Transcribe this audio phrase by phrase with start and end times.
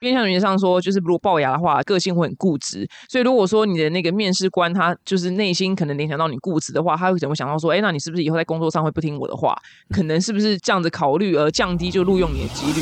[0.00, 2.88] 变相原则上说，就是如果龅牙的话，个性会很固执。
[3.08, 9.54] 所以如果说你的那个面试官他就是内心可能联想到你固执的话，他会怎么想到说，哎，那你是不是以后在工作上会不听我的话？
[9.90, 12.80] 可能是不是这样子考虑而降低就录用你的几率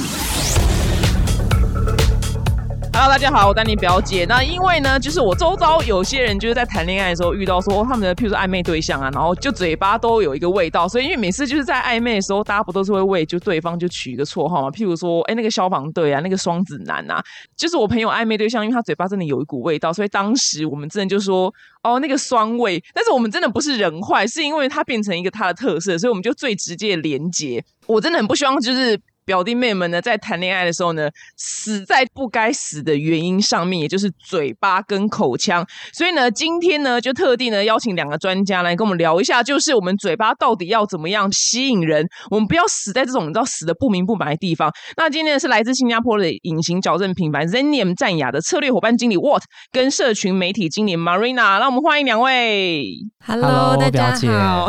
[3.00, 4.24] ？Hello，大家好，我丹尼表姐。
[4.24, 14.68] 那因为呢，就是我周遭有些人就是在谈恋爱的时候遇到说他们的，譬如说暧昧对象啊，然后就嘴巴都有一个味道，所以因为每次就是在暧昧的时候，大家不都是会为就对方就取一个绰号嘛？
[14.68, 17.22] 譬如说，哎，那个消防队啊，那个双子男啊，
[17.56, 21.54] 就是我朋友暧昧对象，因为他嘴巴真的有一股味道，所以当时我们真的就说，
[21.84, 22.82] 哦，那个酸味。
[22.92, 27.64] 但是我们真的不是人坏，是因为他变成一个他的特色，所以我们就最直接的连接。
[27.86, 29.00] 我真的很不希望就是。
[29.28, 35.62] 表弟妹们呢，在谈恋爱的时候呢，死在不该死的原因上面，也就是嘴巴跟口腔。
[35.92, 44.72] 所以呢，今天呢，就特地呢邀请两个专家来跟我们聊一下，就是我们嘴巴到底要怎么样吸引人，我们不要死在这种你知道死的不明不白的地方。
[44.96, 52.94] 那今天是来自新加坡的隐形矫正品牌 Zenium 战雅的策略伙伴经理 Watt 跟社群媒体经理 Marina，让我们欢迎两位。
[53.26, 54.68] Hello，大家好。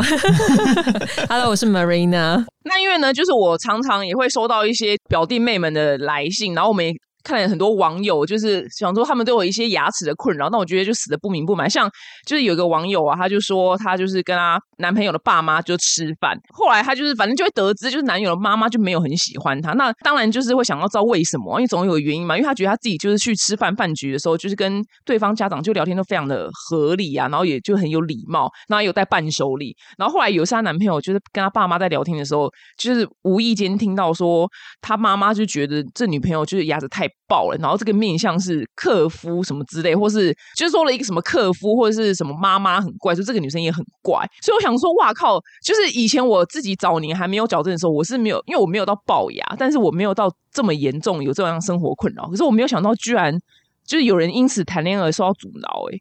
[1.28, 2.44] Hello，我是 Marina。
[2.64, 6.86] 那因为呢，就是我常常也会收到一些表弟妹们的来信，然后我们。
[7.22, 11.68] 看了很多网友，就是想说他们都有一些牙齿的困扰，那我觉得就死的不明不白。
[11.68, 11.90] 像
[12.26, 19.72] 就是有一个网友啊，他就说他就是跟他男朋友的爸妈就吃饭，后来他就是反正就会得知，就是男友的妈妈就没有很喜欢他。
[19.74, 22.36] 那当然就是会想要知道为什么，因为总有原因嘛。
[22.36, 29.76] 因为他觉得他自己就是去吃饭饭局的时候，就是跟对方家长就聊天都非常的合理啊，然后也就很有礼貌，然后有带伴手礼。
[29.98, 34.48] 然后后来有一次他男朋友就是跟他爸妈在聊天的时候，就是无意间听到说
[34.80, 37.09] 他妈妈就觉得这女朋友就是牙齿太。
[37.26, 45.40] 爆了，然后这个面相是克夫什么之类，或是就是说了一个什么克夫或者是什么妈妈很怪，说这个女生也很怪，所以我想说，哇靠！
[45.64, 52.26] 就是以前我自己早年还没有矫正的时候，我是没有，因为我没有到龅牙，但是我没有到这么严重有这样生活困扰。
[52.28, 53.38] 可是我没有想到，居然
[53.84, 55.88] 就是有人因此谈恋爱受到阻挠。
[55.92, 55.98] 哎，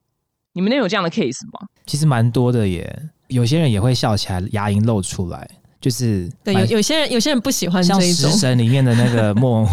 [0.53, 1.67] 你们那有这样的 case 吗？
[1.85, 5.49] 其实蛮多的耶，有些人也会笑起来，牙龈露出来。
[5.81, 9.65] 就是对有有些人有些人不喜欢像食神里面的那个莫，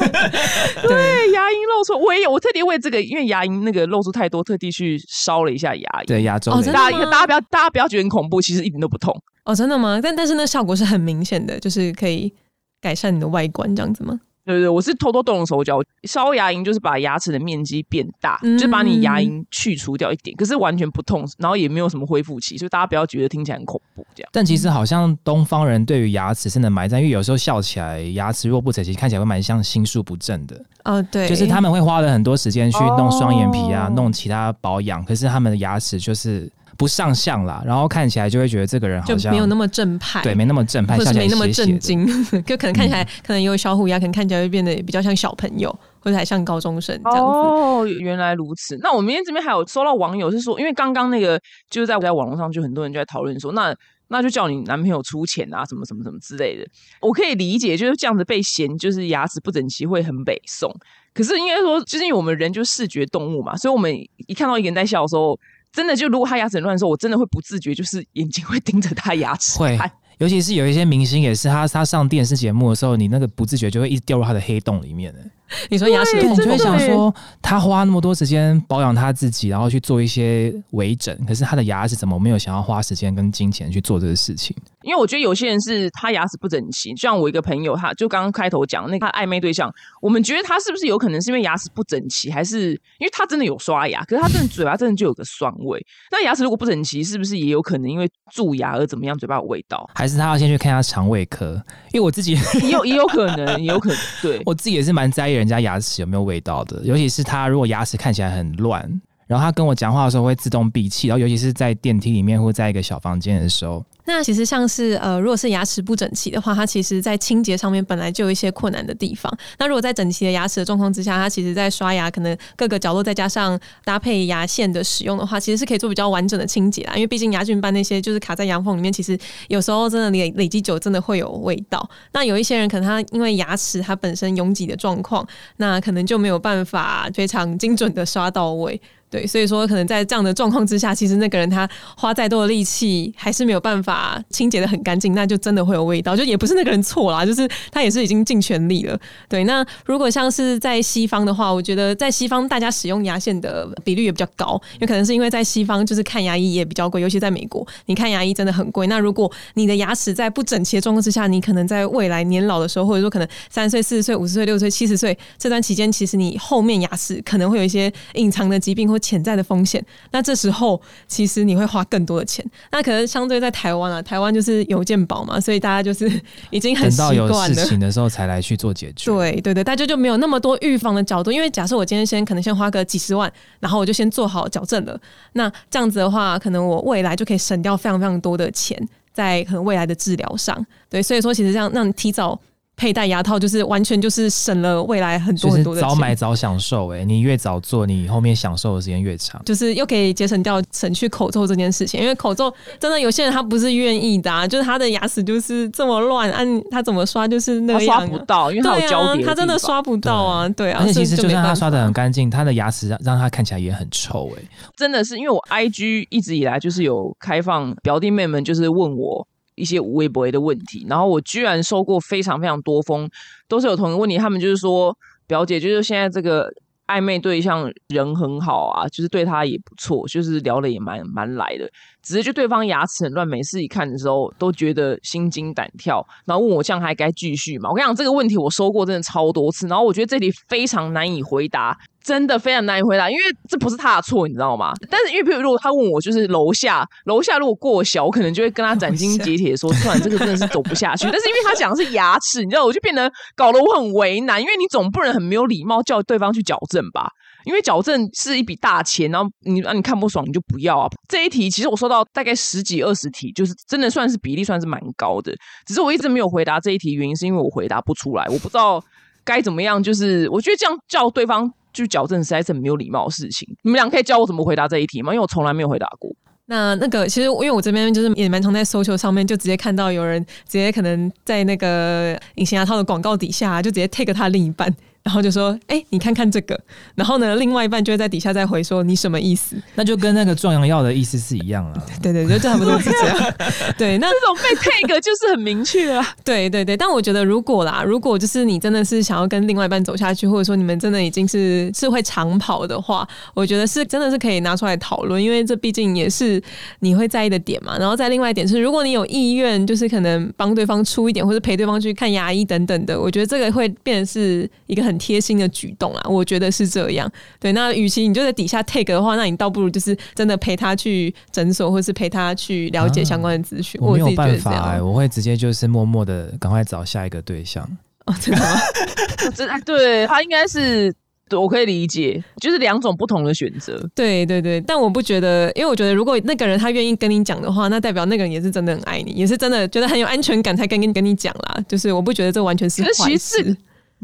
[0.88, 6.06] 对牙龈露出，我也有我特地为这个，因为牙龈那个露出太多，特地去烧了一下牙龈。
[6.06, 9.14] 对牙周，大家大家不要大家不要觉得很恐怖，其实一点都不痛。
[9.44, 10.00] 哦，真的吗？
[10.02, 12.32] 但但是那效果是很明显的，就是可以
[12.80, 14.18] 改善你的外观这样子吗？
[14.46, 24.30] 对对，我是偷偷动手脚，烧牙龈就是把牙齿的面积变大，就把你牙龈去除掉一点，可是完全不痛，然后也没有什么恢复期，所以大家不要觉得听起来很恐怖这样。
[24.32, 30.64] 但其实好像东方人对于牙齿真的埋在，因为有时候笑起来牙齿若不整齐，看起来会蛮像心术不正的。
[30.84, 36.48] 哦，对，就是他们会花了很多时间去弄双眼皮啊，弄其他保养，可是他们的牙齿就是。
[36.76, 42.06] 不上相啦，然后看起来就会觉得这个人好像没有那么正派，对，没那么正派，或者没那么正经，
[42.44, 45.70] 就可能看起来可能有小虎牙，可能看起来会变得比较像小朋友，
[46.00, 47.22] 或者还像高中生这样子。
[47.22, 48.78] 哦，原来如此。
[48.82, 53.74] 那我们今天这边还有收到网友是说，因为刚刚那个就是在在网络上就很多人就在讨论说，那
[54.08, 56.66] 那就叫你男朋友出钱啊，什么什么什么之类的。
[57.00, 60.70] 我可以理解，就是这样子被嫌就是牙齿不整齐会很北宋。
[61.14, 63.92] 可是应该说，就是因为我们人就是视觉动物嘛，所以我们
[64.26, 65.38] 一看到一个人在笑的时候。
[65.72, 69.78] 真的，就如果他牙齿乱的时候，我真的会不自觉，就是眼睛会盯着他牙齿会。
[70.18, 75.20] 尤其是有一些明星，也是他他上电视节目的时候，你那个不自觉就会一直掉入他的黑洞里面的。
[75.68, 84.56] 你说牙齿，你就会想说，他花那么多时间保养他自己，然后去做一些微整，可是他的牙齿怎么没有想要花时间跟金钱去做这个事情？
[84.86, 95.80] 因为我觉得有些人是他牙齿不整齐，就像我一个朋友，他就刚刚开头讲那个暧昧对象，我们觉得他是不是有可能是因为牙齿不整齐，还是因为他真的有刷牙，可是他真的嘴巴真的就有个酸味？
[96.10, 99.88] 那牙齿如果不整齐，是不是也有可能因为蛀牙而怎么样，嘴巴有味道？
[99.94, 101.54] 还是他要先去看下肠胃科？
[101.92, 102.32] 因为我自己
[102.62, 106.16] 也有也有可能，也有可能，对 我自己也是蛮在意人家牙齿有没有。
[106.16, 108.90] 有味道的，尤其是他如果牙齿看起来很乱，
[109.26, 113.84] 然后他跟我讲话的时候会自动闭气，然后尤其是在电梯里面或在一个小房间的时候。
[114.08, 119.36] 那其实像是呃，如果是牙齿不整齐的话，它其实在清洁上面本来就有一些困难的地方。
[119.58, 126.94] 那如果在整齐的牙齿的状况之下，它其实在刷牙可能各个角落再加上搭配牙线的使用的话，其实是可以做比较完整的清洁啦。
[126.94, 129.18] 因为毕竟牙菌斑那些就是卡在牙缝里面，其实
[129.48, 131.90] 有时候真的累累积久，真的会有味道。
[132.12, 135.26] 那有一些人可能他因为牙齿它本身拥挤的状况，
[135.56, 138.80] 那可能就没有办法非常精准的刷到位。
[139.16, 141.66] 对，所以说可能在这样的状况之下，其实那个人他
[141.96, 146.14] 花再多的力气，还是没有办法清洁的很干净，那就真的会有味道。
[146.14, 149.00] 就也不是那个人错啦，就是他也是已经尽全力了。
[149.26, 158.86] 对，那如果像是在西方的话，我觉得在西方大家使用牙线的比率也比较高，有可能是因为在西方就是看牙医也比较贵，尤其在美国，你看牙医真的很贵。
[158.86, 169.84] 那如果你的牙齿在不整齐的状况之下，你可能在未来年老的时候，或者说可能三岁、四十岁、五十岁、六十岁、七十岁这段期间，其实你后面牙齿可能会有一些隐藏的疾病或潜在的风险。
[170.10, 172.44] 那这时候其实你会花更多的钱。
[172.72, 176.10] 那可能相对在台湾啊，台湾就是邮件保嘛，所以大家就是
[176.50, 177.54] 已经很习等到有惯了。
[177.54, 179.12] 事情的时候才来去做解决。
[179.12, 185.00] 对对对，大家就没有那么多预防的角度，因为假设我今天先可能先花个几十万，然后我就先做好矫正了，
[185.34, 188.76] 那这样子的话，可能我未来就可以省掉非常非常多的钱
[189.12, 190.66] 在可能未来的治疗上。
[190.90, 192.38] 对，所以说其实这样让你提早
[192.76, 195.88] 佩戴牙套，就是完全就是省了未来很多很多的钱。
[195.88, 199.42] 早买早享受、哎，你越早做，你后面享受的时间越长。
[199.44, 209.56] 就是又可以节省掉省去口臭这件事情，因为口臭真的有些人他不是愿意的、啊，就是他的牙齿就是这么乱，按他怎么刷就是那他样、啊，刷不到，因为他有交叠，，啊他真的。
[209.66, 214.42] 刷不到啊，对啊，而且其实就算他刷的很干净，他的牙齿让让他看起来也很臭、哎，
[214.76, 219.26] 真的是因为我 IG 一直以来就是有开放表弟妹们，就是问我
[219.56, 223.10] 一些无微博的问题，然后我居然收过非常非常多封，
[223.48, 226.48] 都是有同一个问题，他们就是说表姐就是现在这个
[226.86, 231.68] 暧昧对象人很好啊，就是对他也不错，就是聊的也蛮蛮来的，
[232.06, 237.68] 只是就对方牙齿很乱，每次一看的时候都觉得心惊胆跳，然后问我这样还该继续吗？
[237.68, 244.72] 我跟你讲这个问题我收过真的超多次，然后我觉得这里非常难以回答，真的非常难以回答，因为这不是他的错，你知道吗？
[244.88, 251.08] 但是因为比如如果他问我就是楼下楼下如果过小，我可能就会跟他斩钉截铁地说，算了，这个真的是走不下去。
[251.10, 257.10] 但是因为他讲的是牙齿，你知道，我就变得搞得我很为难，因为你总不能很没有礼貌叫对方去矫正吧？
[257.46, 260.88] 因为矫正是一笔大钱，然后你让、你看不爽你就不要啊。
[261.08, 265.32] 这一题其实我收到大概十几二十题，就是真的算是比例算是蛮高的。
[265.64, 268.82] 只是我一直没有回答这一题，原因是因为我回答不出来，我不知道
[269.24, 269.80] 该怎么样。
[269.80, 273.48] 就是我觉得这样叫对方去矫正实在是很没有礼貌的事情。
[273.62, 275.12] 你们俩可以教我怎么回答这一题吗？
[275.14, 276.10] 因为我从来没有回答过。
[276.48, 284.72] 那那个，其实因为我这边就是也蛮常在 social 上面，就直接看到有人直接可能在那个隐形牙套的广告底下，就直接 take 他另一半，
[285.06, 286.60] 然后就说：“哎、你看看这个。”
[286.96, 291.86] 然后呢，另外一半就会在底下再回说：“你什么意思那就跟那个壮阳药的意思是一样了。
[292.02, 293.34] ”对对，就差不多是这样。
[293.78, 296.04] 对，那这种被 take 就是很明确啊。
[296.24, 306.42] 对对对，但我觉得如果啦，如果就是你真的是想要跟另外一半走下去，或者说你们真的已经是是会长跑的话，我觉得是真的是可以拿出来讨论，因为这毕竟也是
[306.80, 307.78] 你会在意的点嘛。
[307.78, 316.02] 然后再另外一点是，如果你有意愿，就是可能帮对方出一点，或者陪对方去看牙医等等的，我觉得这个会变成是一个很贴心的举动啦。
[316.08, 317.10] 我觉得是这样。
[317.38, 323.80] 对，那与其你就在底下 take 的话，那你倒不如就是真的陪他去诊所，或是陪他去了解相关的资讯。
[323.82, 324.82] 我没有自己觉办法。
[324.82, 327.66] 我会直接就是默默的赶快找下一个对象。
[328.06, 328.60] 哦，真的吗？
[329.34, 330.94] 真的对他应该是，
[331.28, 333.76] 对我可以理解，就是两种不同的选择。
[333.96, 341.58] 对对对，但我不觉得，因为我觉得如果那个人他愿意跟你讲的话，那代表那个人也是真的很爱你，也是真的觉得很有安全感才跟跟跟你讲啦。
[341.66, 343.56] 就是我不觉得这完全是可是坏其实事。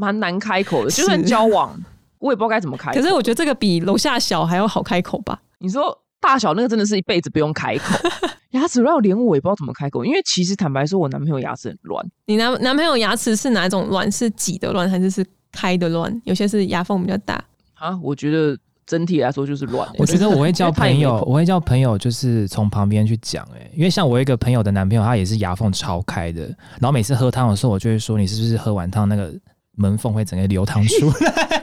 [0.02, 1.72] 蛮难开口的，就算交往，
[2.18, 3.00] 我也不知道该怎么开口。
[3.00, 5.40] 可是我觉得这个比楼下小还要好开口吧？
[5.58, 7.96] 你说大小那个真的是一辈子不用开口，
[8.50, 14.10] 牙齿乱连我也不知道怎么开口，因为其实坦白说，我男朋友牙齿很乱，你男男朋友牙齿是哪种乱？
[14.10, 16.20] 是挤的乱还是是开的乱？
[16.24, 17.42] 有些是牙缝比较大。
[17.74, 18.56] 啊，我觉得
[18.86, 19.94] 整体来说就是乱、欸。
[19.98, 26.42] 我觉得我会 叫朋友，我会叫朋友，就是从旁边去讲，哎，因为像我一个朋友的男朋友，他也是牙缝超开的，
[26.78, 29.32] 然后每次喝汤的时候，我就会说，你是不是喝完汤那个
[29.76, 31.62] 门缝会整个流淌出来？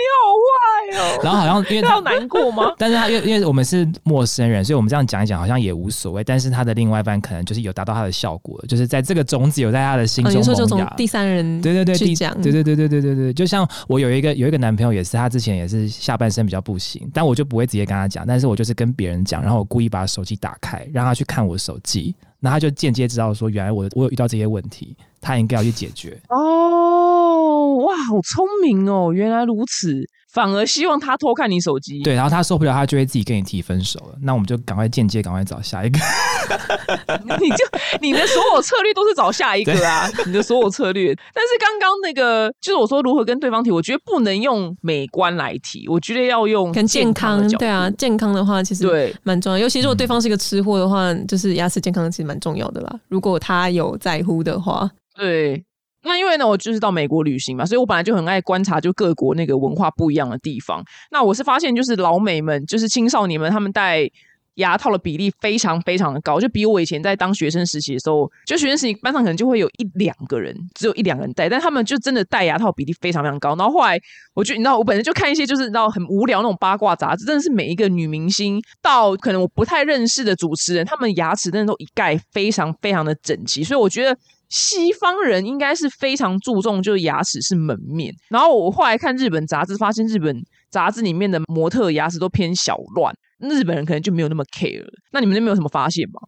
[0.00, 2.72] 你好坏哦，然后好像因为他要难过吗？
[2.78, 6.24] 但是他因为因为我们是陌生人，所以我们这样讲一讲好像也无所谓。
[6.24, 10.80] 但是他的另外一半可能就是有达到他的效果，就是在这个种子有在他的心哦，中你说就从。
[10.96, 26.20] 第三人对对对，第去讲，对对对对对对对，就像我有一个有一个男朋友也是，他之前也是下半身比较不行，但我就不会直接跟他讲，但是我就是跟别人讲，然后我故意把手机打开，让他去看我手机，那他就间接知道说，原来我我有遇到这些问题，他应该要去解决。
[26.28, 32.02] 哦，哇，好聪明哦，原来如此，反而希望他偷看你手机。
[32.02, 34.18] 对，然后他受不了，他就会自己跟你提分手了。
[34.22, 35.98] 那我们就赶快间接赶快找下一个。
[37.40, 37.56] 你就
[38.00, 41.14] 你的所有策略都是找下一个啊，你的所有策略。
[41.34, 49.14] 但是刚刚那个就是我说如何跟对方提，我觉得不能用美观来提，我觉得要用跟健康对啊，健康的话其实对。
[49.22, 53.00] 蛮重要，尤其如果对方是一个吃货的话，就是牙齿健康其实蛮重要的啦。
[53.08, 55.64] 如果他有在乎的话，对，
[56.02, 60.82] 那因为呢，我就是到美国旅行嘛，所以我本来就很爱观察就各国那个文化不一样的地方。
[61.10, 64.08] 那我是发现，就是老美们，就是青少年们，他们戴
[64.60, 73.56] 牙套的比例非常非常的高，就比我以前在当学生时期的时候，就学生时期班上可能就会有一两个人，只有一两个人戴，但他们就真的戴牙套比例非常非常高。
[73.56, 73.98] 然后后来，
[74.34, 84.16] 我就你知道，我本身就看一些就是你知道很无聊那种八卦杂志，真的是每一个女明星到可能我不太认识的主持人，他们牙齿真的都一概非常非常的整齐，所以我觉得。
[84.52, 88.12] 西方人应该是非常注重，就是牙齿是门面。
[88.30, 90.36] 然后我后来看日本杂志，发现日本
[90.70, 94.86] 杂志里面的模特牙齿都偏小乱，日本人可能就没有那么 care。
[95.12, 96.20] 那你们那边有什么发现吗？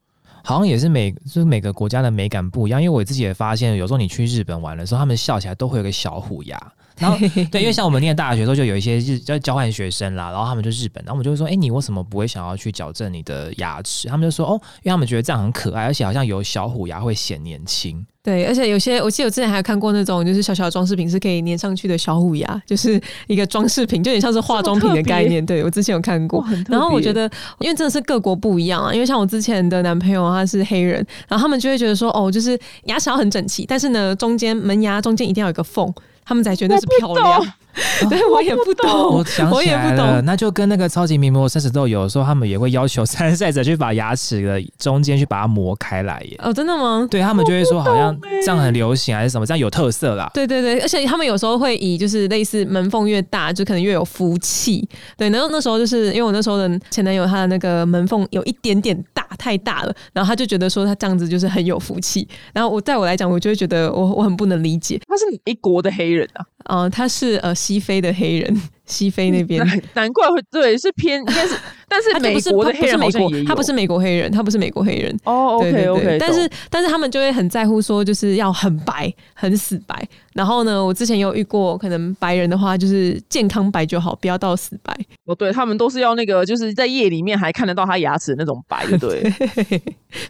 [0.44, 6.72] 好像也是每就是每个国家的美感不一样，因为我自己也发现，有时候你去日本玩的时候，他们笑起来都会有个小虎牙。
[6.98, 7.16] 然后
[7.50, 14.08] 对，因为像我们念大学的时候，就有一些日叫交换学生啦，然后他们就日本，然后我们就会说，哎，你为什么不会想要去矫正你的牙齿？
[14.08, 18.04] 他们就说，哦，因为他们觉得这样很可爱，而且好像有小虎牙会显年轻。
[18.24, 25.44] 对，而且有些我记得我之前还有看过那种就是小小的装饰品是可以粘上去的小虎牙，就是一个装饰品，就有点像是化妆品的概念。
[25.44, 35.92] 对我之前有看过，然后我觉得因为真的是各国不一样啊，因为像我之前的男朋友他是黑人，然后他们就会觉得说，哦，就是牙齿要很整齐，但是呢，中间门牙中间一定要有个缝。
[36.24, 37.52] 他们才觉得是漂亮，
[38.08, 46.36] 对我也不懂，我想起来了，那就跟那个超级名模三十豆有时候他们也会要求参赛者去把牙齿的中间去把它磨开来耶。
[46.38, 47.06] 哦，真的吗？
[47.10, 50.30] 对他们就会说好像这样很流行还是什么，这样有特色啦。
[50.34, 54.86] 对对对，而且他们有时候会以就是类似门缝越大就可能越有福气。
[55.16, 62.26] 对，然后那时候就是因为我那时候的前男友他的那个门缝有一点点大，太大了，然后他就觉得说他这样子就是很有福气。
[62.52, 66.12] 然后我在我来讲，我就会觉得我我很不能理解，他是一国的黑。
[66.12, 69.64] 人啊，呃，他是呃西非的黑人， 西非那边，
[69.94, 71.54] 难怪会对，是偏 应该是，
[71.88, 80.06] 但是美国的黑人好像也他不是美国黑人，他不是美国黑人哦，OK OK，但是但是他们就会很在乎说就是要很白，很死白。
[80.34, 84.94] 然后呢，我之前有遇过，可能白人的话就是健康白就好，不要到死白。
[85.24, 89.32] 哦，对他们都是要那个就是在夜里面还看得到他牙齿的那种白，对，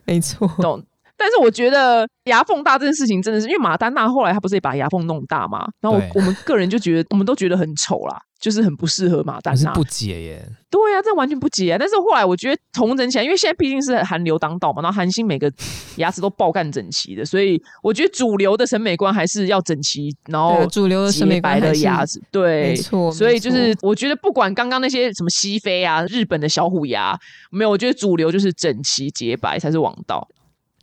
[0.05, 0.83] 没错，懂。
[1.23, 5.65] 但是我觉得牙缝大这件事情真的是，因为马丹娜后来她不是也把牙缝弄大嘛？
[5.81, 9.73] 然后我们个人就觉得，我们都觉得很丑啦，就是很不适合马丹娜。
[9.73, 10.45] 不解耶？
[10.69, 11.77] 对呀，这完全不解。
[11.79, 15.49] 但是后来我觉得重整起来，因为现在毕竟是韩流当道嘛，然后韩星每个
[15.97, 23.13] 牙齿都爆干整齐的，所以我觉得主流的审美观还是要整齐，然后主流的审美白的牙齿，对，没错。
[23.13, 27.17] 所以就是我觉得不管刚刚那些什么西非啊、日本的小虎牙，
[27.51, 30.27] 没有，我觉得主流就是整齐洁白才是王道。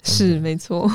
[0.03, 0.89] 是没错，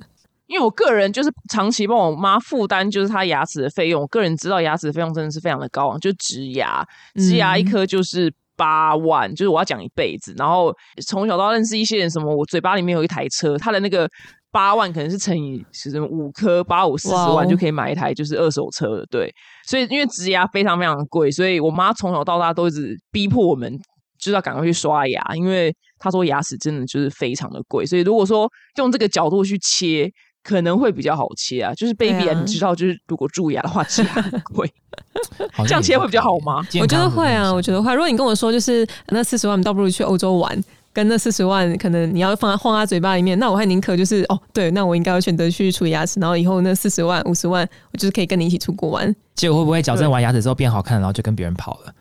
[0.46, 4.02] 因为我个人就是长期帮我妈负担，就是她牙齿的费用。
[4.02, 10.34] 我个人知道牙齿的费用真的是非常的高昂，就植牙，植牙一颗就是八万，就是我要讲一辈子。
[10.36, 10.74] 然后
[11.06, 14.08] 从小到认识一些人，什么我嘴巴里面有一台车，他的那个
[14.50, 19.06] 八万可能是乘以是什么五颗，八五四十万就可以买一台就是二手车了。
[19.10, 19.32] 对，
[19.66, 23.80] 所以因为植牙非常非常贵，所以我妈从小到大都一直逼迫我们。
[24.20, 30.10] 就是要赶快去刷牙，因为他说牙齿真的就是非常的贵，所以如果说用这个角度去切，
[30.44, 31.74] 可能会比较好切啊。
[31.74, 34.70] 就是 baby，你知道，就是如果蛀牙的话，切很贵，
[35.66, 36.64] 这样切会比较好吗？
[36.80, 37.92] 我觉得会啊，我觉得会。
[37.94, 40.62] 如果你跟我说就是那四十万，倒不如去欧洲玩。
[40.92, 49.14] 跟那四十万，可能你要放在放在嘴巴里面，那我还宁可就是哦，对，那我应该要选择去处理牙齿，然后以后那四十万、五十万，我就是可以跟你一起出国玩。
[49.36, 51.94] 结果会不会矫正完牙齿之后变好看，然后就跟别人跑了？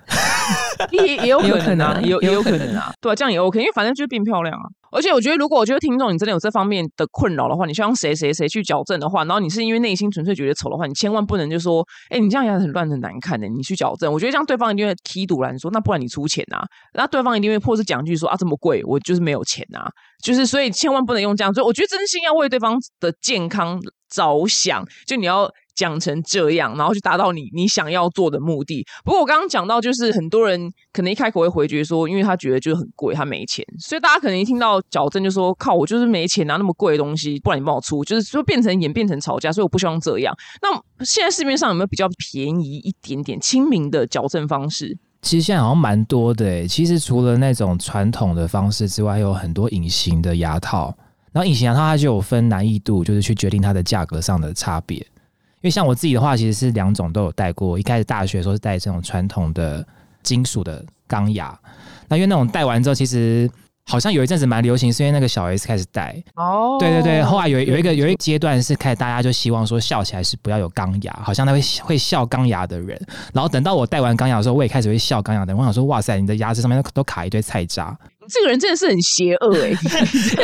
[0.91, 4.63] 也也有可能啊，也也有可能啊，对啊，这样也 OK，因为反正就是变漂亮啊。
[4.91, 14.11] 而且我觉得，如果我觉得听众你真的有这方面的困扰的话，你希望谁谁谁去矫正的话，然后你是因为内心纯粹觉得丑的话，你千万不能就说，哎，你这样牙齿很乱很难看的，你去矫正。
[14.11, 16.65] 我觉得这样对方一定会踢赌来说，那不然你出钱啊？
[16.93, 19.87] 那对方一定会或是讲句说啊，这么贵，我就是没有钱啊，
[20.23, 21.53] 就是所以千万不能用这样。
[21.53, 23.79] 所以我觉得真心要为对方的健康
[24.09, 25.47] 着想，就你要。
[25.79, 28.85] 讲成这样，然后去达到你你想要做的目的。
[29.05, 40.35] 不过我刚刚讲到，就是很多人可能一开口会回绝说，因为他觉得就是很贵，他没钱，所以大家可能一听到矫正就说靠，我就是没钱拿那么贵的东西，不然你帮我出，就是说变成演变成吵架，所以我不希望这样。
[40.61, 44.97] 那现在市面上有没有比较便宜一点点、亲民的矫正方式？
[45.21, 46.67] 其实现在好像蛮多的。
[46.67, 50.93] 其实除了那种传统的方式之外，还有很多隐形的牙套。
[51.31, 55.05] 然后隐形牙套它就有分难易度，就是去决定它的价格上的差别。
[55.61, 57.77] 因为像我自己的话，其实是两种都有戴过。
[57.77, 59.85] 一开始大学的时候是戴这种传统的
[60.23, 61.57] 金属的钢牙，
[62.07, 63.49] 那因为那种戴完之后，其实
[63.85, 66.15] 好像有一阵子蛮流行，是因为那个小 S 开始戴。
[66.35, 72.97] 哦，对对对，后来有有一个有一个阶段是开始大家就希望说笑起来是不要有钢牙，好像那会会笑钢牙的人。
[73.33, 75.57] 然后等到我戴完钢牙的时候，我也开始会笑钢牙的人。
[75.57, 77.97] 我想说，哇塞，你的牙齿上面都都卡一堆菜渣。
[78.29, 79.69] 这个人真的是很邪恶哎、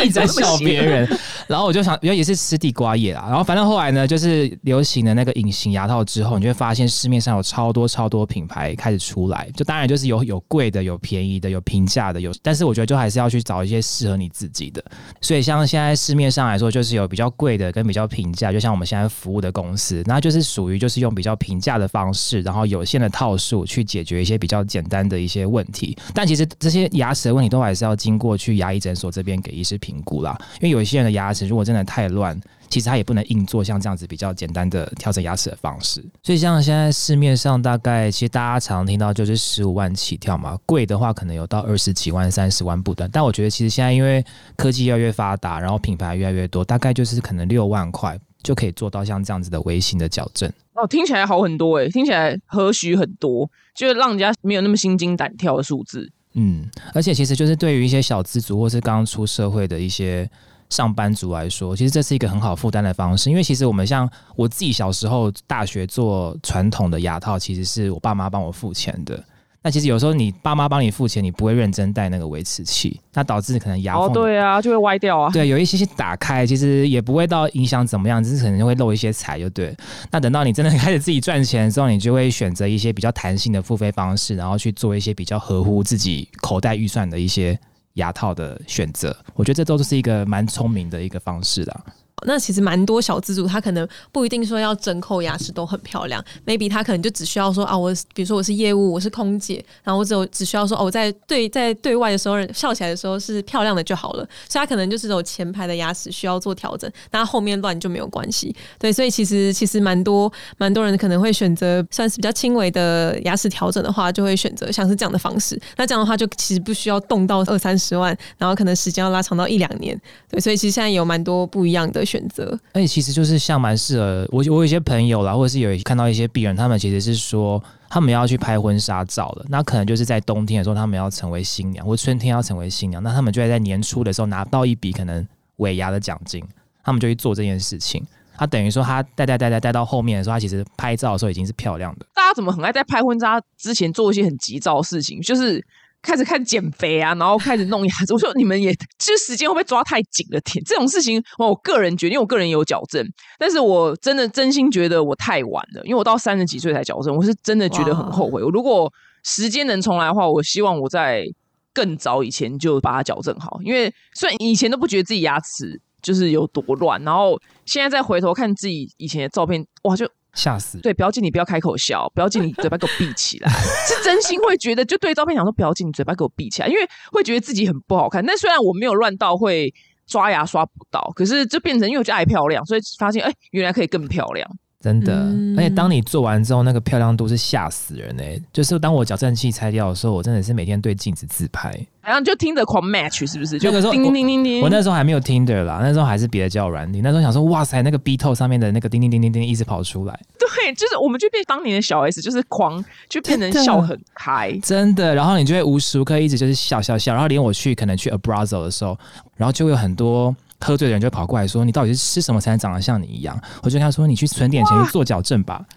[0.03, 1.07] 一直在笑别人，
[1.47, 3.25] 然后我就想，原来也是吃地瓜叶啦。
[3.27, 9.49] 然后反正后来呢，就是流行的那个隐形牙套之后，你就会发现市面上有超多超多品牌开始出来。
[9.55, 14.83] 就当然就是有有贵的，有便宜的，有平价的，有，但是我觉得就还是要去找一些适合你自己的。
[15.21, 25.95] 所以像现在市面上来说，就是有比较贵的跟比较平价，就像我们现在服务的公司，那就是属于就是用比较平价的方式，然后有限的套数去解决一些比较简单的一些问题。
[26.13, 32.39] 但其实这些牙齿的问题都还是要经过去牙医诊所这边给医师评估啦，因为有一些人的牙齿如果真的太乱。
[32.67, 43.08] 其实他也不能硬做像这样子比较简单的调整牙齿的方式，所以像现在市面上大概其实大家常听到就是十五万起跳嘛，贵的话可能有到二十几万、三十万不等。
[43.13, 44.25] 但我觉得其实现在因为
[44.58, 50.51] 科技越来越发达，然后品牌越来越多，大概就是可能六万块就可以做到像这样子的微型的矫正。
[50.74, 56.12] 哦，听起来好很多诶、听起来何许很多，就是让人家没有那么心惊胆跳的数字。
[56.35, 60.29] 嗯，而且其实就是对于一些小资族或是刚出社会的一些
[60.69, 63.29] 上班族来说，其实这是一个很好负担的方式。
[63.29, 69.23] 因为其实我们像我自己小时候大学做传统的牙套，其实是我爸妈帮我付钱的。
[69.65, 75.31] 那其实有时候你爸妈帮你付钱，你不会认真戴那个维持器，那导致可能牙缝哦，对啊，就会歪掉啊。
[75.31, 79.75] 对，有一些些打开，其实也不会到影响怎么样，只是可能会漏一些财，就对。
[80.12, 87.60] 那等到你真的 开始自己赚钱之后，你就会选择一些比较弹性的付费方式，然后去做一些比较合乎自己口袋预算的一些
[87.93, 89.17] 牙套的选择。
[89.34, 91.84] 我觉得这都是一个蛮聪明的一个方式啦。
[92.25, 108.55] 那其实蛮多小资主，他可能不一定说要整口牙齿都很漂亮，maybe 他可能就只需要说啊，我比如说我是业务，我是空姐，然后我只有只需要说哦，在对在对外的时候笑起来的时候是漂亮的就好了，所以他可能就是有前排的牙齿需要做调整，那后面乱就没有关系。
[108.79, 115.60] 对，所以其实其实蛮多蛮多人可能会选择算是比较轻微的牙齿调整的话，就会选择像是这样的方式。
[115.75, 120.00] 那这样的话就其实不需要动到二三十万，然后可能时间要拉长到一两年。
[120.29, 122.57] 对，所以其实现在有蛮多不一样的选择。
[122.74, 136.43] 而且其实就是像蛮适合我，我有一些朋友啦，或者是有看到一些病人，他们其实是说他们要去拍婚纱照了，那可能就是在冬天的时候，他们要成为新娘，或春天要成为新娘，那他们就会在年初的时候拿到一笔可能尾牙的奖金，
[136.83, 138.05] 他们就去做这件事情。
[138.38, 142.05] 他等于说他带带带带带到后面的时候，他其实拍照的时候已经是漂亮的。
[142.13, 145.65] 大家怎么很爱在拍婚纱之前做一些很急躁的事情，就是
[146.05, 148.13] 开始开始减肥啊，然后开始弄牙齿。
[148.13, 150.63] 我说你们也，就是时间会不会抓太紧了点？
[150.63, 153.03] 这种事情，我个人觉得，因为我个人也有矫正，
[153.39, 158.43] 但是我真的真心觉得我太晚了，因为我到三十几岁才矫正，我是真的觉得很后悔。
[158.43, 158.91] 我如果
[159.24, 161.25] 时间能重来的话，我希望我在
[161.74, 170.77] 更早以前就把它矫正好，因为虽然以前都不觉得自己牙齿就是有多乱，然后现在再回头看自己以前的照片，哇，就吓死！
[170.81, 173.50] 对，表姐你不要开口笑，表姐你嘴巴给我闭起来，
[173.87, 178.24] 是真心会觉得就对照片想说，表姐你嘴巴给我闭起来，因为会觉得自己很不好看。
[178.25, 179.74] 那虽然我没有乱到会
[180.05, 184.48] 刷牙刷不到，可是就变成因为我就爱漂亮，所以发现哎、原来可以更漂亮。
[184.85, 191.75] 真的，嗯而且当你做完之后，那个漂亮度是吓死人哎、就是当我矫正器拆掉的时候，我真的是每天对镜子自拍。
[192.03, 193.57] 然后就听着狂 match 是不是？
[193.57, 194.61] 就那个时候叮叮叮叮叮。
[194.61, 197.01] 我那时候还没有 Tinder 啦，那时候还是别的交友软体。
[197.01, 204.55] 那时候想说，哇塞，那个 B 透上面的那个叮叮叮叮叮一直跑出来，对，就是我们就变当年的小 S，就是狂，就变成笑很嗨。
[204.61, 205.15] 真的。
[205.15, 208.95] 然后你就会无时无刻一直就是笑笑笑，然后连我去可能去 Abrazo 的时候，
[209.35, 210.35] 然后就会有很多。
[210.59, 215.65] 喝醉的人就会跑过来说：“你到底是吃什么才能长得像你一样？”我就跟他说：“你去存点钱去做矫正吧。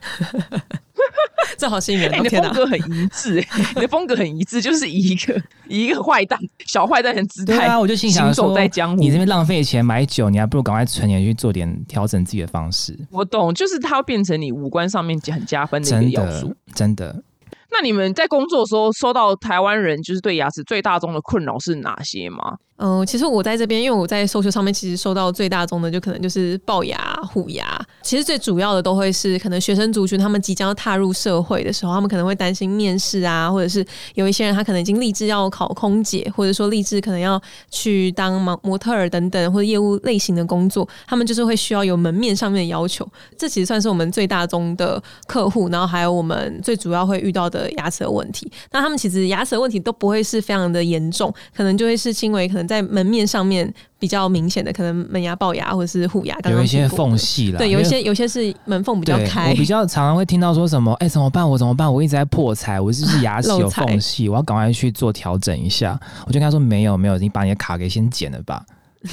[1.57, 2.23] 这好吸引人哎、哦！
[2.23, 9.01] 你的风格很一致、哎，你的风格很一致，就是以一个以一个坏蛋、小坏蛋的姿”态，对啊，我就心想走说在江：“湖。
[9.01, 12.97] 你这边浪费钱买酒，你还不如赶快存钱去做点调整自己的方式。
[13.11, 17.23] 我懂，就是它会变成你五官上面很加分”的一真个要素的。，真的。
[17.71, 22.57] 那你们在工作的时候收到台湾人就是对牙齿最大宗的困扰是哪些吗？
[22.79, 26.97] 嗯，其实我在这边，因为我在搜求上面，其实收到最大宗的就可能就是龅牙、
[27.29, 27.79] 虎牙。
[28.03, 43.05] 其实最主要的都会是可能学生族群他们即将要踏入社会的时候，他们可能会担心面试啊，或者是有一些人他可能已经立志要考空姐，或者说立志可能要去当模模特儿等等或者业务类型的工作，他们就是会需要有门面上面的要求。
[43.37, 48.49] 这其实算是我们最大宗的客户，然后还有我们最主要会遇到的牙齿的问题。
[48.71, 59.55] 那他们其实牙齿的问题都不会是非常的严重，可能就会是轻微，可能在门面上面比较明显的，可能门牙、龅牙或者是虎牙，刚刚有一些缝隙了，对，有一些有些是门缝比较对开我。
[59.55, 61.49] 比较常常会听到说什么，哎、怎么办？
[61.49, 61.93] 我怎么办？
[61.93, 64.29] 我一直在破财，我是不是牙 齿有缝隙？
[64.29, 65.99] 我要赶快去做调整一下。
[66.27, 68.63] 我就跟他说，没有没有，你把你的卡给先剪了吧。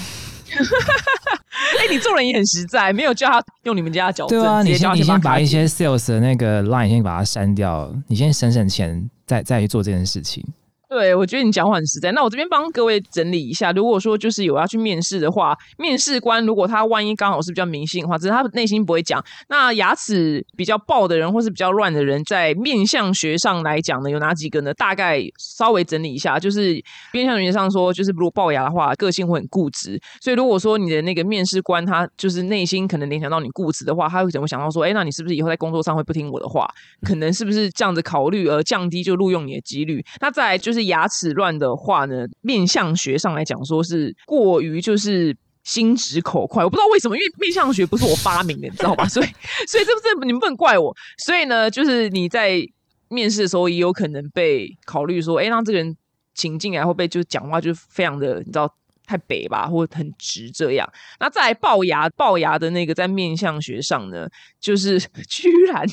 [1.78, 10.46] 哎、你做人也很实在，没有叫他用你们家的矫正，对啊，你先你先把一些 sales 的那个 line 先把它删掉，你先省省钱，再再去做这件事情。
[10.95, 12.13] 对，我觉得你讲话很实在。
[12.13, 19.21] 那我这边帮各位整理一下，如果说就是有要去面试的话，面试官如果他万一刚好是比较迷信的话，只是他内心不会讲。
[19.49, 24.73] 那牙齿比较爆的人，或是比较乱的人，在面相学上来讲呢，有哪几个呢？
[24.75, 26.81] 大概稍微整理一下，就是
[27.12, 29.99] 面相学上说，就是如果龅牙的话，个性会很固执。
[30.21, 36.65] 所以如果说你的那个面试官他就是内心可能联想到你固执的话，他会怎么想到说，哎，那你是不是以后在工作上会不听我的话？
[37.01, 40.01] 可能是不是这样子考虑而降低就录用你的几率？
[40.21, 46.63] 那再来就是牙齿乱的话呢，面相学上来讲，说是过于就是心直口快。
[46.63, 49.06] 我不知道为什么，因为面相学不是我发明的，你知道吧？
[49.10, 49.26] 所以，
[49.67, 50.95] 所以这不这你们不能怪我。
[51.17, 52.62] 所以呢，就是你在
[53.10, 55.95] 面试的时候也有可能被考虑说，哎，让这个人
[56.34, 58.71] 请进来会不会就讲话就非常的你知道
[59.06, 60.91] 太北吧，或很直这样？
[61.19, 64.28] 那在龅牙龅牙的那个在面相学上呢，
[64.60, 65.86] 就是 居然。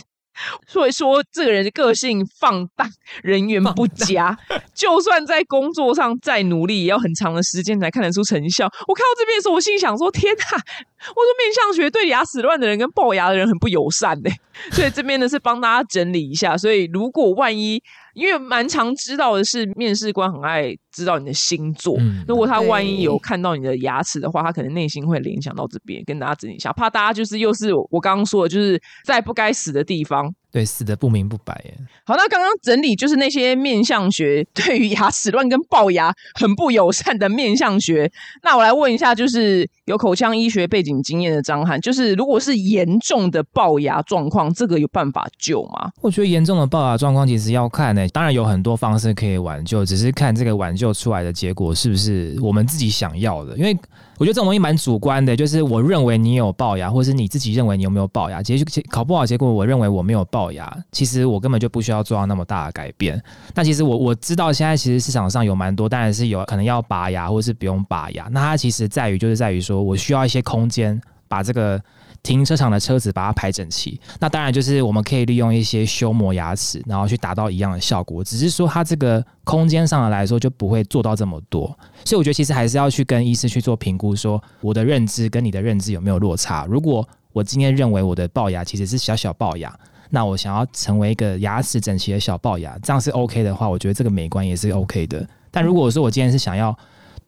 [0.66, 2.88] 所以说，这个人的个性放荡，
[3.22, 4.36] 人缘不佳，
[4.74, 8.66] 就算在工作上再努力，也要很长的时间才看得出成效。
[8.86, 10.44] 我看到这边的时候，我心想说：“天哪！”
[11.04, 14.30] 我说面相学对牙齿乱的人跟龅牙的人很不友善呢。
[14.70, 16.56] 所以这边呢是帮大家整理一下。
[16.56, 17.82] 所以如果万一，
[18.14, 21.98] 因为蛮常知道的是，面试官很爱知道你的星座。
[22.28, 30.32] 如果他万一有看到你的牙齿的话，他可能内心会联想到这边，跟大家整理一下，怕大家就是又是我刚刚说的，就是在不该死的地方。
[30.52, 31.74] 对，死的不明不白耶。
[32.04, 38.12] 好，那刚刚整理就是那些面相学对于牙齿乱跟龅牙很不友善的面相学。
[38.42, 45.90] 那我来问一下，就是有口腔医学背景经验的张翰，就是如果是严重的龅牙状况，这个有办法救吗？
[46.02, 53.74] 我觉得严重的龅牙状况其实要看呢，当然有很多方式可以挽救，只是看这个挽救就出来的结果是不是我们自己想要的，因为。
[54.18, 63.20] 我觉得这种东西蛮主观的，就是我认为你有龅牙，或者是你自己认为你有没有龅牙，结果考不好，结果我认为我没有龅牙，其实我根本就不需要做到那么大的改变。
[63.52, 68.28] 那其实我我知道现在其实市场上有蛮多，当然是有可能要拔牙，或是不用拔牙。
[68.30, 71.82] 那它其实在于就是在于说我需要一些空间把这个。
[72.22, 78.22] 停车场的车子把它排整齐，那当然就是我们可以利用一些修磨牙齿，然后去达到一样的效果。
[78.22, 81.66] 只是说它这个空间上的来说就不会做到这么多，
[82.04, 86.64] 所以我觉得其实还是要去跟医师去做评估，说我的认知跟你的认知有没有落差。
[86.66, 89.76] 如果我今天认为我的龅牙其实是小小龅牙，
[90.10, 95.26] 那我想要成为一个牙齿整齐的小龅牙，这样是 OK 的话，我觉得这个美观也是 OK 的。
[95.50, 96.76] 但如果说我今天是想要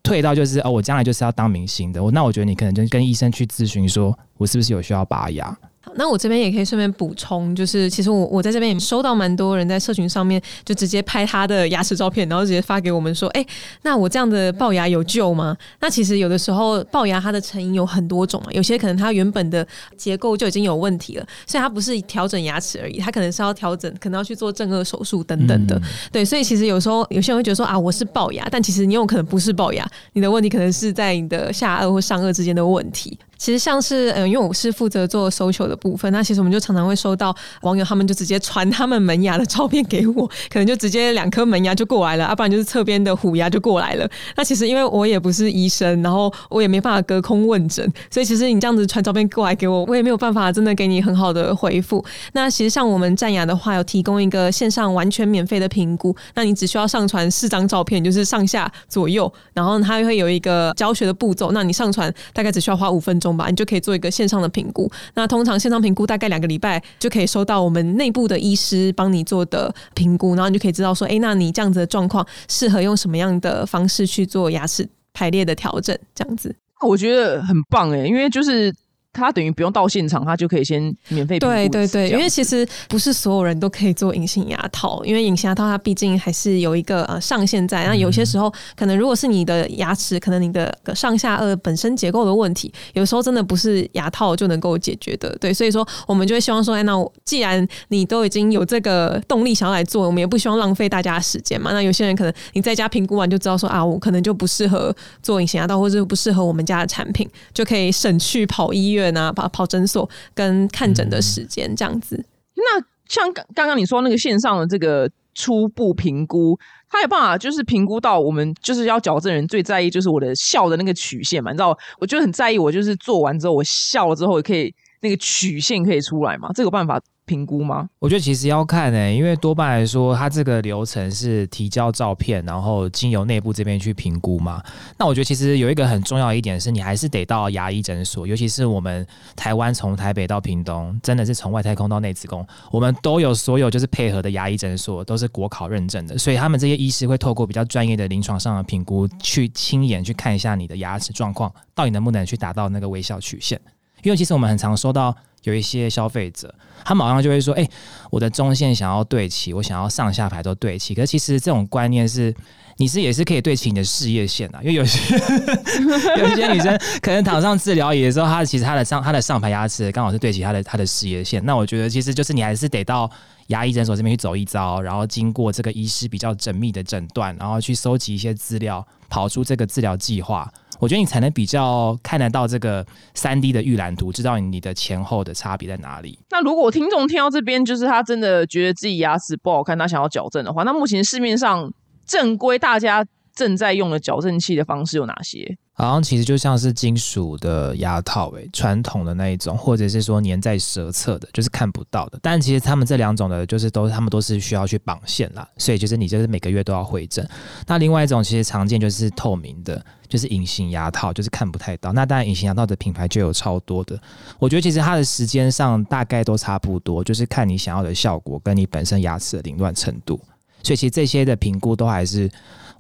[0.05, 5.59] 退到就是哦，我将来就是要当明星的，那我觉得你可能就跟医生去咨询，说我是不是有需要拔牙。
[5.97, 13.45] 那我这边也可以顺便补充，就是其实我我在这边也收到蛮多人在社群上面就直接拍他的牙齿照片，然后直接发给我们说，哎，
[13.83, 15.57] 那我这样的龅牙有救吗？
[15.81, 25.81] 那其实有的时候龅牙它的成因有很多种啊，有些可能它原本的结构就已经有问题了，所以它不是调整牙齿而已，它可能是要调整，可能要去做正颌手术等等的。
[26.11, 33.19] 对，所以其实有时候有些人会觉得说啊，我是龅牙，但其实你有可能不是龅牙，你的问题可能是在你的下颚或上颚之间的问题。
[33.45, 44.09] 其实像是嗯，因为我是负责做收球的部分，那其实我们就常常会收到网友他们就直接传他们门牙的照片给我，可能就直接两颗门牙就过来了，要不然就是侧边的虎牙就过来了。
[44.35, 52.03] 那其实因为我也不是医生，然后我也没办法隔空问诊， 所以其实你这样子传照片过来给我，我也没有办法真的给你很好的回复。
[52.33, 64.91] 那其实像我们战牙的话，有提供一个线上完全免费的评估，那你只需要上传四张照片，就是上下左右，然后它会有一个教学的步骤，那你上传大概只需要花五分钟吧，你就可以做一个线上的评估。
[65.15, 75.97] 那通常线上评估大概两个礼拜就可以收到我们内部的医师帮你做的评估，然后你就可以知道说，哎，那你这样子的状况适合用什么样的方式去做牙齿排列的调整？
[76.15, 76.55] 这样子，
[76.87, 78.75] 我觉得很棒哎，因为就是。
[79.15, 87.87] 他等于不用到现场，他就可以先免费对对对，因为其实不是所有人都可以做隐形牙套，因为隐形牙套它毕竟还是有一个呃上限在。
[87.87, 95.35] 那有些时候可能如果是你的牙齿，可能你的上下颚本身结构的问题，有时候真的不是牙套就能够解决的。
[95.39, 96.93] 对，所以说我们就会希望说，哎，那
[97.25, 101.73] 既然你都已经有这个动力想要来做，我们也不希望浪费大家的时间嘛。
[101.73, 109.04] 那有些人可能你在家评估完就知道说啊，我可能就不适合做隐形牙套，或者不适合我们家的产品，就可以省去跑医院。
[109.17, 112.25] 啊，跑跑诊所跟看诊的时间这样子。
[112.55, 116.57] 那像刚刚刚你说那个线上的这个初步评估，
[116.89, 121.51] 他有办法就是评估到我们就是要矫正人最在意就是我的笑的那个曲线嘛？
[121.51, 126.51] 你知道，我就很在意，我就是做完之后我笑了之后，可以那个曲线可以出来嘛？
[126.55, 127.89] 这个办法评估吗？
[127.99, 134.63] 我觉得其实要看诶、因为多半来说，它这个流程是提交照片，然后经由内部这边去评估嘛。
[134.99, 153.61] 那我觉得其实有一个很重要一点是，你还是得到牙医诊所，尤其是我们台湾从台北到屏东，真的是从外太空到内子宫，我们都有所有就是配合的牙医诊所都是国考认证的，所以他们这些医师会透过比较专业的临床上的评估，去亲眼去看一下你的牙齿状况，到底能不能去达到那个微笑曲线。
[154.05, 157.69] 因为其实我们很常收到有一些消费者，他马上就会说：“哎、
[158.11, 162.35] 我的中线想要对齐，我想要上下排都对齐。”可是其实这种观念是，
[162.77, 165.17] 你是也是可以对齐你的事业线啊，因为有些
[166.19, 171.45] 有一些女生可能躺上治疗椅的时候，她其实她的上她的上排牙齿刚好是对齐她的她的事业线。
[171.45, 173.11] 那我觉得其实就是你还是得到
[173.49, 180.51] 牙医诊所这边去走一遭，然后经过这个医师比较缜密的诊断，然后去收集一些资料，跑出这个治疗计划。
[180.81, 182.85] 我觉得你才能比较看得到这个
[183.15, 186.19] 三 D 的预览图，知道你的前后的差别在哪里。
[186.31, 191.73] 那如果听众听到这边，就是他真的觉得自己牙齿不好看，他想要矫正的话，那目前市面上
[192.07, 195.57] 正规大家正在用的矫正器的方式有哪些？
[195.77, 202.19] 好像其实就像是金属的牙套、诶，传统的那一种，或者是说粘在舌侧的，就是看不到的。
[202.23, 207.29] 但其实他们这两种的，就是都他们都是需要去绑线啦，所以就是你就是每个月都要回诊。
[207.67, 211.93] 那另外一种其实常见就是透明的，就是隐形牙套，就是看不太到。
[211.93, 214.01] 那当然隐形牙套的品牌就有超多的，
[214.39, 220.21] 我觉得其实它的时间上大概都差不多，就是看你想要的效果跟你本身牙齿的凌乱程度。
[220.63, 222.31] 所以其实这些的评估都还是，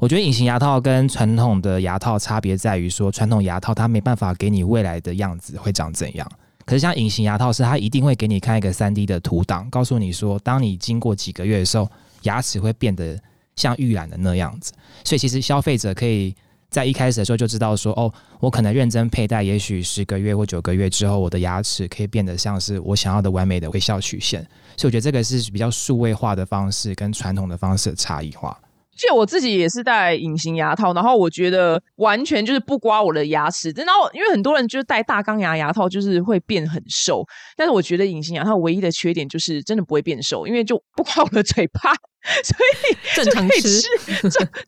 [0.05, 6.31] 我觉得隐形牙套跟传统的牙套差别在于说，传统牙套它没办法给你未来的样子会长怎样。
[6.67, 11.91] 可是像隐形牙套是它一定会给你看一个三 D 的图档，告诉你说，当你经过几个月的时候，
[12.25, 13.19] 牙齿会变得
[13.57, 14.75] 像预览的那样子。
[15.05, 16.35] 所以其实消费者可以
[16.69, 24.43] 在一开始的时候就知道说，哦，我可能认真佩戴，也许十个月或九个月之后，我的牙齿可以变得像是我想要的完美的微笑曲线。
[24.77, 28.55] 所以我觉得这个是比较数位化的方式跟传统的方式差异化。
[28.97, 33.71] 就我自己也是戴隐形牙套，然后我觉得完全就是不刮我的牙齿。
[33.77, 37.25] 然后因为很多人就是戴大钢牙牙套，就是会变很瘦，
[37.57, 41.93] 但是我觉得隐形牙套唯一的缺点就是真的不会变瘦，因为就不刮我的嘴巴，
[42.43, 42.57] 所
[42.91, 43.81] 以正常吃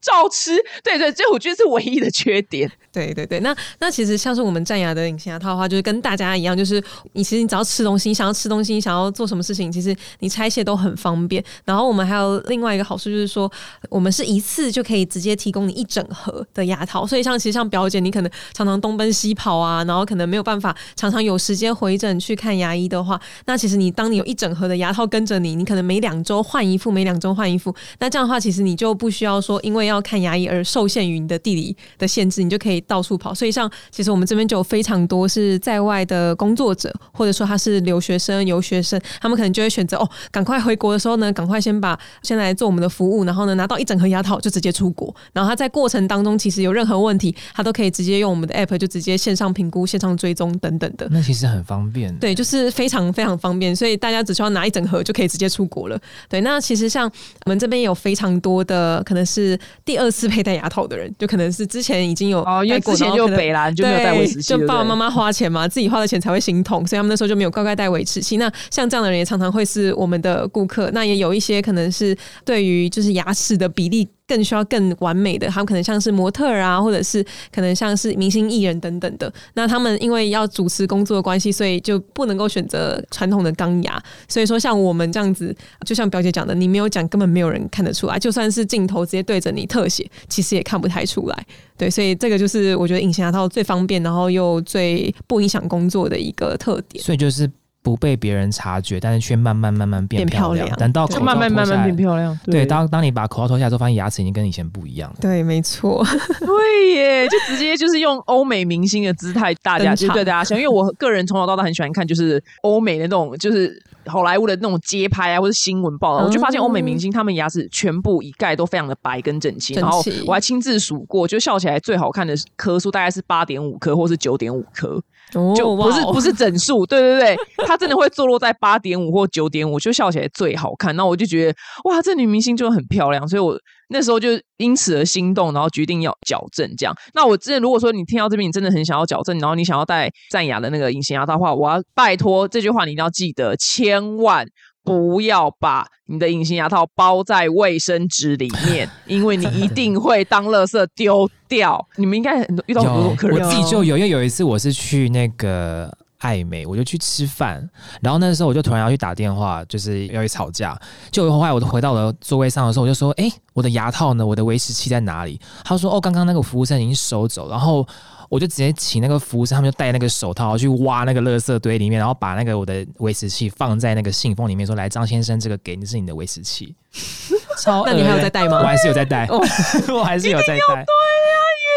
[0.00, 0.56] 照吃。
[0.84, 2.70] 对对，这我觉得是唯一的缺点。
[2.92, 11.42] 对对对，那那其实像是我们战牙的隐形牙套的话，就是跟大家一样，就是你其实你只要吃东西，你想要吃东西，你想要做什么事情，其实你拆卸都很方便。
[11.64, 13.50] 然后我们还有另外一个好处就是说，
[13.90, 33.35] 我们是一次就可以直接提供你一整盒的牙套，所以像其实像表姐，你可能常常东奔西跑啊，然后可能没有办法常常有时间回诊去看牙医的话，那其实你当你有一整盒的牙套跟着你，你可能每两周换一副，每两周换一副，那这样的话，其实你就不需要说因为要看牙医而受限于你的地理的限制，你就可以到处跑。
[33.35, 45.14] 所以像其实我们这边就有非常多是在外的工作者，或者说他是留学生、游学生，他们可能就会选择哦，赶快回国的时候呢，赶快先把先来做我们的服务，然后呢拿到一整盒牙套就直接出国。
[45.32, 51.06] 然后他在过程当中其实有任何问题，他都可以直接用我们的 app 就直接线上评估、线上追踪等等的。
[51.11, 52.14] 那其实很方便。
[52.18, 56.00] 对，就是非常非常方便，所以大家只需要拿一整盒就可以直接出国了。
[56.28, 57.11] 对，那其实像
[57.44, 68.37] 我们这边也有非常多的可能是第二次佩戴牙套的人，就可能是之前已经有哦，因为之前就北兰就没有戴维持器，就爸爸妈妈花钱嘛，自己花的钱才会心痛，所以他们那时候就没有乖乖戴维持器。
[68.37, 74.09] 那像这样的人也常常会是我们的顾客，那也有一些可能是对于就是牙齿的比例。
[74.26, 79.32] 更需要更完美的，他们可能像是模特啊，或者是可能像是明星艺人等等的。
[79.54, 84.02] 那他们因为要主持工作的关系，所以就不能够选择传统的钢牙。
[84.28, 88.18] 所以说，像我们这样子，就像表姐讲的，你没有讲，根本没有人看得出来。
[88.18, 91.46] 就算是镜头直接对着你特写，其实也看不太出来。
[91.78, 97.04] 对，所以这个就是我觉得隐形牙套最方便，然后又最不影响工作的一个特点。
[97.04, 97.48] 所以就是
[97.87, 100.77] 不被别人察觉，但是却慢慢慢慢变变漂漂亮。
[100.77, 102.37] 等到口罩慢慢慢慢脱下变漂亮。
[102.44, 105.16] 对，当当你把口罩脱下来之后，发现牙齿已经跟以前不一样了。
[105.20, 106.05] 对，没错。
[106.44, 125.01] 对耶，就直接就是用欧美明星的姿态，大家登场就对大家想，因为我个人从小到大很喜欢看，就是欧美的那种，就是好莱坞的那种街拍啊，或者新闻报道，我就发现欧美明星他们牙齿全部一概都非常的白跟整齐，整齐然后我还亲自数过，就笑起来最好看的颗数大概是八点五颗或是九点五颗。
[125.34, 127.36] 哦就不是哦不是整数，对对对，
[127.66, 130.94] 她真的会坐落在八点五或九点五，就笑起来最好看。
[130.94, 133.58] 那我就觉得哇，这女明星就很漂亮，所以我
[133.88, 136.94] 那时候就因此而心动，然后决定要矫正这样。
[137.12, 144.46] 那我之前如果说你听到这边，你真的很想要矫正，然后你想要戴战雅的那个隐形牙套的话，我要拜托这句话你一定要记得，千万。
[144.87, 151.85] 不要把你的隐形牙套包在卫生纸里面， 因为你一定会当垃圾丢掉。
[151.96, 157.68] 你们应该很多遇到很多客人我自己就有，因为有一次我是去那个暧昧，我就去吃饭，
[158.01, 160.79] 然后那时候我就突然要去打电话，就是要去吵架。
[161.11, 164.25] 就后来我回到了座位上的时候，我就说：“哎，我的牙套呢？
[164.25, 167.87] 我的维持器在哪里？”他说：“哦，刚刚那个服务生已经收走。”然后
[168.28, 176.74] 我就直接请那个服务生，他们就戴那个手套去挖那个垃圾堆里面，然后把那个我的维持器放在那个信封里面，说：“来，张先生，这个给你是你的维持器。
[177.62, 178.58] ”超，那你还有在戴吗？
[178.58, 180.84] 我还是有在戴， 我还是有在戴。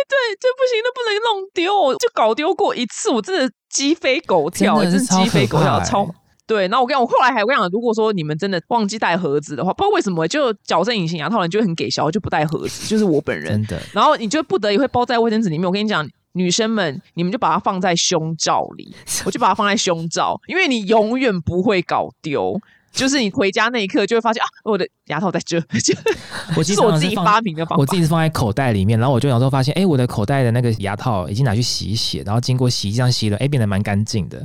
[0.09, 6.09] 对，这不行，那不能弄丢，就搞丢过一次，我真的鸡飞狗跳，真的鸡飞狗跳，超
[6.47, 6.67] 对。
[6.67, 13.49] 然后我跟你讲，我后来还我跟你讲，如果说你们真的忘记带盒子的话，不知道为什么就矫正隐形牙套人就很给小，就不带盒子，就是我本人。
[13.51, 13.79] 真的。
[13.93, 15.67] 然后你就不得已会包在卫生纸里面。
[15.67, 18.93] 我跟你讲，女生们，你们就把它放在胸罩里，
[19.25, 22.59] 我就把它放在胸罩，因为你永远不会搞丢。
[22.91, 25.57] 就是你回家那一刻就会发现啊，我的牙套在这，
[26.57, 34.43] 我是我自己发明的方法，我自己是放在口袋里面，然后我就有时候发现，哎，我的口袋的那个牙套已经拿去洗一洗，然后经过洗衣机上洗了，哎，变得蛮干净的，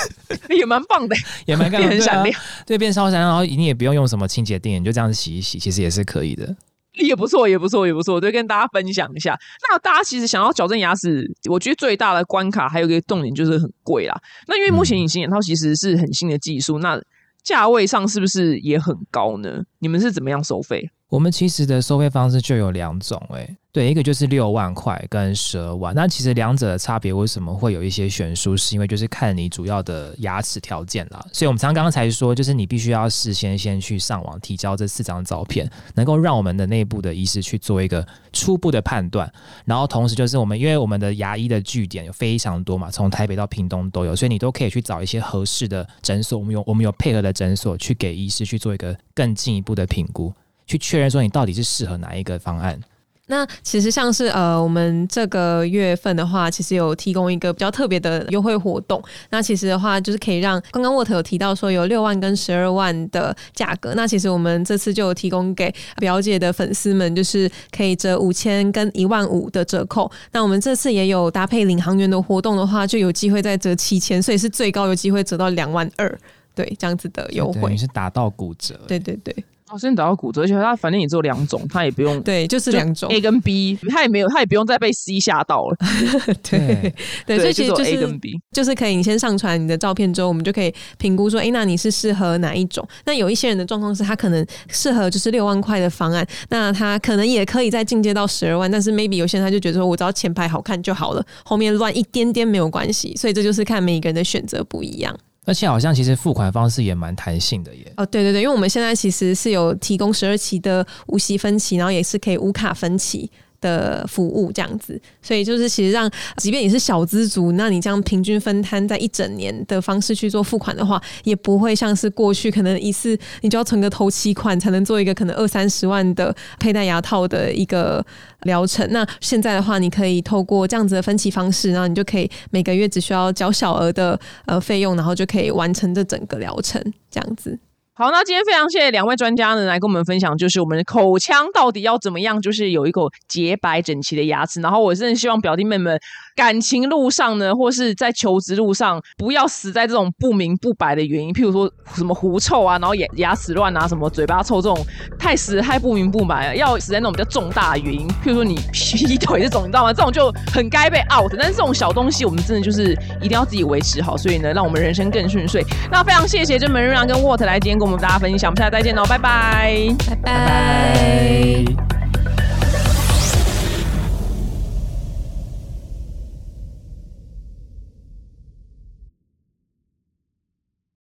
[0.48, 1.14] 也蛮棒的，
[1.44, 6.56] 也蛮干净很闪亮，对，变超闪亮，然后你也不用用什么清洁垫，你就这样子洗一洗，其实也是可以的，
[6.94, 9.38] 也不错，也不错，也不错，就跟大家分享一下。
[9.68, 14.14] 那大家其实想要矫正牙齿，我觉得最大的关卡还有一个重点就是很贵啦。
[14.46, 17.00] 那因为目前隐形眼套其实是很新的技术，那
[17.42, 19.62] 价位上是不是也很高呢？
[19.78, 20.90] 你们是怎么样收费？
[21.12, 25.94] 我们其实的收费方式就有两种，诶，对，一个就是六万块跟十二万。
[25.94, 28.56] 那其实两者的差别为什么会有一些悬殊？
[28.56, 31.22] 是因为就是看你主要的牙齿条件啦。
[31.30, 39.30] 所以我们常刚刚才说，就是你必须要事先先去上网提交这四张照片，能够让我们的内部的医师去做一个初步的判断。
[39.66, 46.38] 然后同时就是我们因为我们的牙医的据点有非常多嘛，从台北到屏东都有，所以你都可以去找一些合适的诊所。
[46.38, 50.32] 我们有我们有配合的诊所去给医师去做一个更进一步的评估。
[50.72, 52.80] 去确认说你到底是适合哪一个方案？
[53.26, 59.02] 那其实像是呃，我们这个月份的话，其实有提供一个比较特别的优惠活动。
[59.30, 63.94] 那其实的话，就是可以让刚刚沃特有提到说有六万跟十二万的价格。
[63.94, 70.10] 那其实我们这次就有提供给表姐的粉丝们，就是可以折五千跟一万五的折扣。
[70.32, 76.18] 那我们这次也有搭配领航员的活动的话，就有机会再折七千，所以是最高有机会折到两万二。
[76.54, 78.78] 对，这样子的优惠，你是打到骨折。
[78.86, 79.34] 对对对。
[79.72, 85.76] 哦，先打到骨折，而且它反正也只有两种，他也不用对，就是两种 A 跟 B，他也没有，他也不用再被 C 吓到了。
[86.48, 86.94] 对
[87.26, 92.86] 对，所以其实就是 A 跟 B，就是可以你先上传你的照片之后，我们就可以评估说，哎，那你是适合哪一种？
[93.06, 105.18] 那有一些人的状况是他可能适合就是六万块的方案，那他可能也可以再进阶到十二万，但是 maybe 有些人他就觉得说我只要前排好看就好了，后面乱一点点没有关系，所以这就是看每一个人的选择不一样。
[105.44, 107.92] 而且好像其实付款方式也蛮弹性的耶。
[107.96, 113.30] 哦，对对对，因为我们现在其实是有提供十二期的无息分期，然后也是可以无卡分期。
[113.62, 128.04] 的服务这样子，所以就是其实让，即便你是小资族，那你这样平均分摊在一整年的方式去做付款的话，也不会像是过去可能一次你就要存个头期款才能做一个可能二三十万的佩戴牙套的一个
[128.42, 128.86] 疗程。
[128.90, 137.56] 那现在的话，你可以透过这样子的分期方式，然后你就可以每个月只需要缴小额的呃费用，然后就可以完成这整个疗程这样子。
[137.94, 144.62] 好，那今天非常谢谢两位专家呢，来跟我们分享，就是我们的口腔到底要怎么样，就是有一口洁白整齐的牙齿。
[144.62, 146.00] 然后我真的希望表弟妹们
[146.34, 154.78] 感情路上呢，或是在求职路上，不要死在这种不明不白的原因，譬如说什么狐臭啊，然后牙牙齿乱啊，什么嘴巴臭这种
[155.18, 159.92] 太死太不明不白了，要死在那种比较重大的原因，譬如说你劈腿这种，你知道吗？
[159.92, 161.30] 这种就很该被 out。
[161.36, 165.62] 但是这种小东西，我们真的就是一定要自己维持好，所以呢，让我们人生更顺遂。
[165.90, 167.72] 那非常谢谢这门瑞阳跟沃特来今天。
[167.82, 172.11] 跟我们大家分享，我们下次再见喽，拜拜，拜拜。